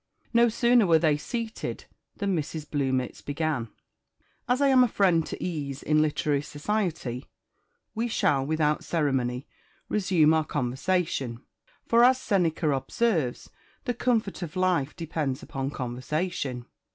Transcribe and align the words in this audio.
No 0.33 0.49
sooner 0.49 0.87
were 0.87 0.97
they 0.97 1.15
seated 1.15 1.85
than 2.17 2.35
Mrs. 2.35 2.67
Bluemits 2.67 3.21
began 3.23 3.69
"As 4.49 4.59
I 4.59 4.69
am 4.69 4.83
a 4.83 4.87
friend 4.87 5.23
to 5.27 5.37
ease 5.43 5.83
in 5.83 6.01
literary 6.01 6.41
society, 6.41 7.27
we 7.93 8.07
shall, 8.07 8.43
without 8.43 8.83
ceremony, 8.83 9.45
resume 9.89 10.33
our 10.33 10.43
conversation; 10.43 11.43
for, 11.85 12.03
as 12.03 12.19
Seneca 12.19 12.71
observes, 12.71 13.51
the 13.85 13.93
'comfort 13.93 14.41
of 14.41 14.55
life 14.55 14.95
depends 14.95 15.43
upon 15.43 15.69
conversation.'" 15.69 16.65